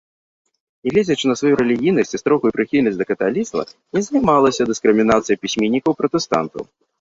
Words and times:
Нягледзячы 0.87 1.25
на 1.31 1.35
сваю 1.41 1.53
рэлігійнасць 1.61 2.13
і 2.17 2.19
строгую 2.21 2.51
прыхільнасць 2.55 2.97
да 3.01 3.05
каталіцтва, 3.11 3.61
не 3.99 4.03
займалася 4.09 4.67
дыскрымінацыяй 4.71 5.37
пісьменнікаў-пратэстантаў. 5.43 6.61